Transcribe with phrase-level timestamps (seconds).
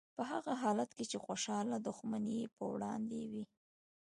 [0.15, 3.43] په هغه حالت کې چې خوشحاله دښمن یې په وړاندې وي.